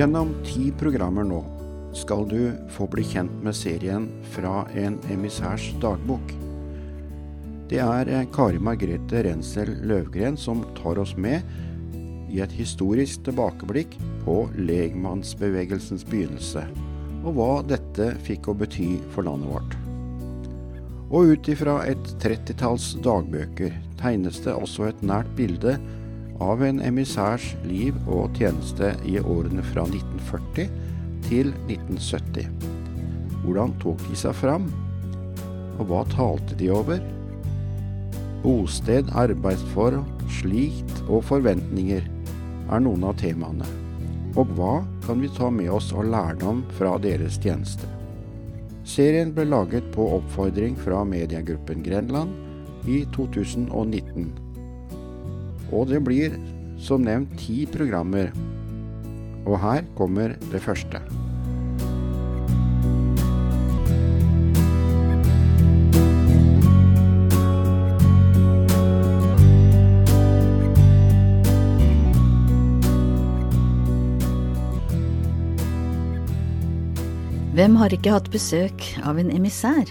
[0.00, 1.38] Gjennom ti programmer nå
[1.92, 6.32] skal du få bli kjent med serien Fra en emissærs dagbok.
[7.68, 11.44] Det er eh, Kari Margrethe Rensel Løvgren som tar oss med
[12.32, 16.64] i et historisk tilbakeblikk på legmannsbevegelsens begynnelse,
[17.20, 19.76] og hva dette fikk å bety for landet vårt.
[21.10, 25.76] Og ut ifra et trettitalls dagbøker tegnes det også et nært bilde
[26.40, 30.70] av en emissærs liv og tjeneste i årene fra 1940
[31.28, 32.48] til 1970.
[33.44, 34.70] Hvordan tok de seg fram,
[35.78, 37.00] og hva talte de over?
[38.40, 40.04] Bosted, arbeidsforhold,
[40.40, 42.04] slikt og forventninger
[42.70, 43.68] er noen av temaene.
[44.38, 47.88] Og hva kan vi ta med oss av lærdom fra deres tjeneste?
[48.86, 52.32] Serien ble laget på oppfordring fra mediegruppen Grenland
[52.88, 54.30] i 2019.
[55.70, 56.36] Og det blir
[56.80, 58.32] som nevnt ti programmer.
[59.46, 61.02] Og her kommer det første.
[77.60, 79.90] Hvem har ikke hatt besøk av en emissær?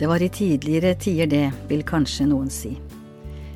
[0.00, 2.72] Det var i tidligere tider det, vil kanskje noen si.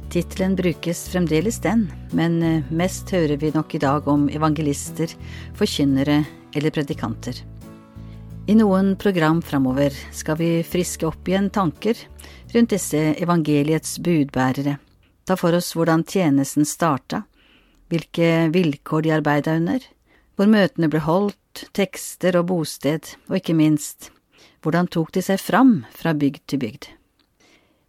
[0.08, 5.12] Tittelen brukes fremdeles den, men eh, mest hører vi nok i dag om evangelister,
[5.58, 6.22] forkynnere
[6.56, 7.42] eller predikanter.
[8.48, 12.00] I noen program framover skal vi friske opp igjen tanker
[12.54, 14.78] rundt disse evangeliets budbærere,
[15.28, 17.26] ta for oss hvordan tjenesten starta,
[17.92, 19.84] hvilke vilkår de arbeida under,
[20.40, 24.08] hvor møtene ble holdt, tekster og bosted, og ikke minst,
[24.64, 26.94] hvordan tok de seg fram fra bygd til bygd?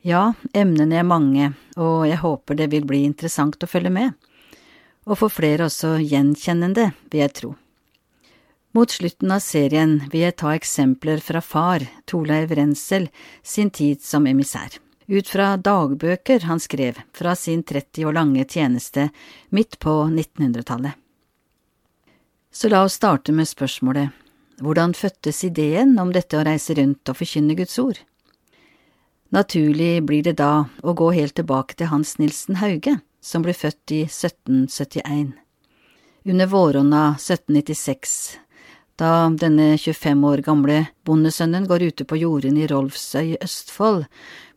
[0.02, 4.14] Ja, emnene er mange, og jeg håper det vil bli interessant å følge med,
[5.04, 7.50] og for flere også gjenkjennende, vil jeg tro.
[8.78, 13.10] Mot slutten av serien vil jeg ta eksempler fra far, Torleiv Rensel,
[13.44, 14.78] sin tid som emissær,
[15.10, 19.10] ut fra dagbøker han skrev fra sin 30 år lange tjeneste
[19.50, 20.94] midt på 1900-tallet.
[22.54, 24.16] Så la oss starte med spørsmålet
[24.64, 28.00] hvordan fødtes ideen om dette å reise rundt og forkynne Guds ord?
[29.30, 33.94] Naturlig blir det da å gå helt tilbake til Hans Nilsen Hauge, som ble født
[33.94, 35.36] i 1771.
[36.26, 38.40] Under våronna 1796,
[38.98, 44.08] da denne 25 år gamle bondesønnen går ute på jordene i Rolfsøy i Østfold,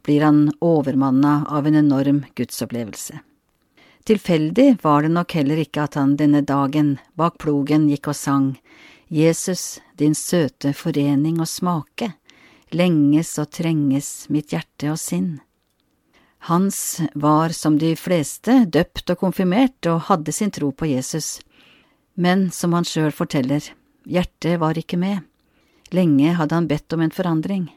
[0.02, 3.20] blir han overmanna av en enorm gudsopplevelse.
[4.08, 8.48] Tilfeldig var det nok heller ikke at han denne dagen bak plogen gikk og sang
[9.12, 12.14] Jesus, din søte forening og smake,
[12.74, 15.40] lenges og trenges mitt hjerte og sinn.
[16.48, 21.38] Hans var som de fleste døpt og konfirmert og hadde sin tro på Jesus,
[22.14, 23.62] men som han sjøl forteller,
[24.04, 25.22] hjertet var ikke med,
[25.94, 27.68] lenge hadde han bedt om en forandring.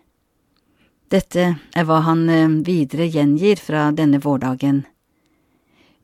[1.13, 4.81] Dette er hva han eh, videre gjengir fra denne vårdagen.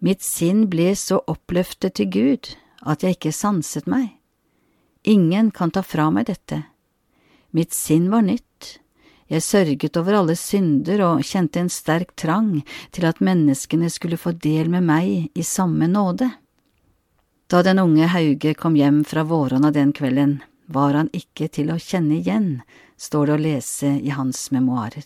[0.02, 2.52] Mitt sinn ble så oppløftet til Gud
[2.85, 4.12] at jeg ikke sanset meg.
[5.02, 6.63] Ingen kan ta fra meg dette.
[7.52, 8.81] Mitt sinn var nytt.
[9.31, 14.34] Jeg sørget over alle synder og kjente en sterk trang til at menneskene skulle få
[14.36, 16.28] del med meg i samme nåde.
[17.47, 21.80] Da den unge Hauge kom hjem fra Våronna den kvelden, var han ikke til å
[21.80, 22.62] kjenne igjen,
[23.00, 25.03] står det å lese i hans memoarer.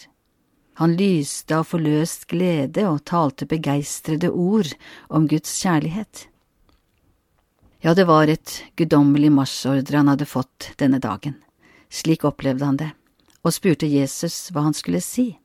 [0.81, 4.73] Han lyste av forløst glede og talte begeistrede ord
[5.07, 6.27] om Guds kjærlighet.
[7.85, 11.37] Ja, det var et guddommelig marsjordre han hadde fått denne dagen.
[11.93, 12.91] Slik opplevde han det,
[13.45, 15.35] og spurte Jesus hva han skulle si.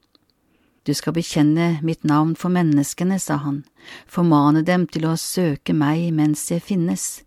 [0.88, 3.61] Du skal bekjenne mitt navn for menneskene, sa han,
[4.09, 7.22] formane dem til å søke meg mens jeg finnes,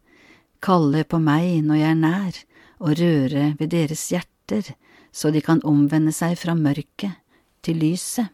[0.63, 2.39] kalle på meg når jeg er nær,
[2.83, 4.73] og røre ved deres hjerter,
[5.13, 7.21] så de kan omvende seg fra mørket
[7.63, 8.33] til lyset.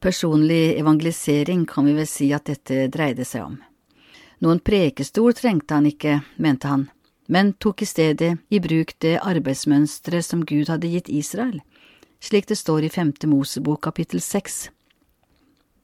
[0.00, 3.58] Personlig evangelisering kan vi vel si at dette dreide seg om.
[4.44, 6.86] Noen prekestol trengte han ikke, mente han,
[7.30, 11.60] men tok i stedet i bruk det arbeidsmønsteret som Gud hadde gitt Israel,
[12.18, 14.68] slik det står i Femte Mosebok kapittel seks.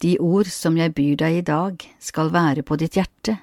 [0.02, 3.38] De ord som jeg byr deg i dag, skal være på ditt hjerte,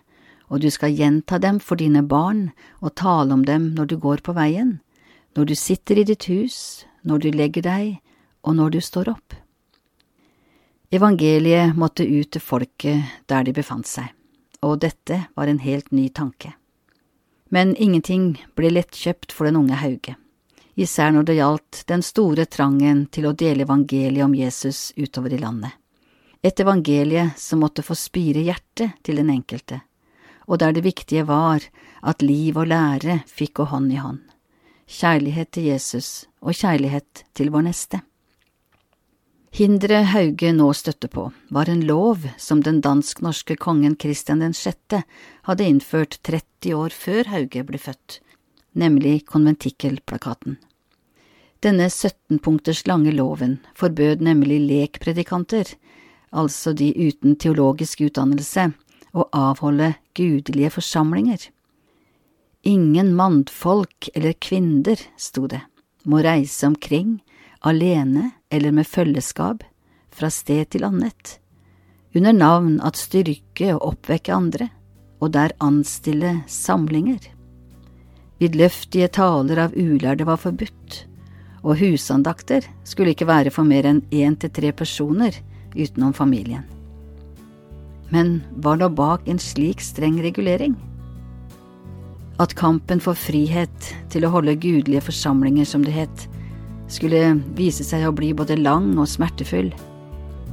[0.51, 2.49] og du skal gjenta dem for dine barn
[2.81, 4.81] og tale om dem når du går på veien,
[5.33, 7.95] når du sitter i ditt hus, når du legger deg,
[8.43, 9.37] og når du står opp.
[10.93, 14.11] Evangeliet måtte ut til folket der de befant seg,
[14.61, 16.51] og dette var en helt ny tanke.
[17.53, 20.15] Men ingenting ble lettkjøpt for den unge Hauge,
[20.73, 25.41] især når det gjaldt den store trangen til å dele evangeliet om Jesus utover i
[25.41, 25.69] landet.
[26.41, 29.83] Et evangelie som måtte få spire hjertet til den enkelte,
[30.49, 31.61] og der det viktige var
[32.01, 34.23] at liv og lære fikk gå hånd i hånd.
[34.89, 36.09] Kjærlighet til Jesus
[36.41, 38.01] og kjærlighet til vår neste.
[39.53, 45.03] Hinderet Hauge nå støtte på, var en lov som den dansk-norske kongen Kristian 6.
[45.45, 48.15] hadde innført 30 år før Hauge ble født,
[48.73, 50.55] nemlig konventikkelplakaten.
[51.61, 55.69] Denne 17 punkters lange loven forbød nemlig lekpredikanter,
[56.33, 58.71] altså de uten teologisk utdannelse,
[59.13, 61.45] å avholde gudelige forsamlinger.
[62.65, 65.61] Ingen mannfolk eller kvinner, sto det,
[66.09, 67.19] må reise omkring
[67.63, 69.63] alene eller med følgeskap,
[70.13, 71.39] fra sted til annet,
[72.13, 74.67] under navn at styrke og oppvekke andre,
[75.23, 77.23] og der anstille samlinger.
[78.41, 80.99] Vidløftige taler av ulærde var forbudt,
[81.63, 85.39] og husandakter skulle ikke være for mer enn én til tre personer
[85.73, 86.65] utenom familien.
[88.13, 90.75] Men hva lå bak en slik streng regulering?
[92.43, 96.27] At kampen for frihet til å holde gudelige forsamlinger, som det het,
[96.93, 97.23] skulle
[97.57, 99.73] vise seg å bli både lang og smertefull.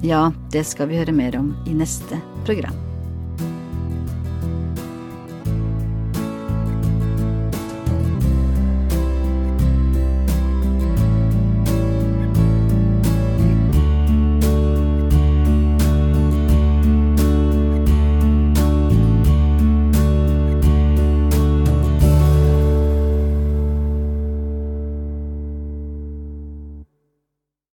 [0.04, 2.89] Ja, det skal vi høre mer om i neste program.